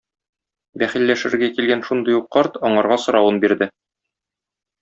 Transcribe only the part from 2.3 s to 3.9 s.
карт аңарга соравын бирде.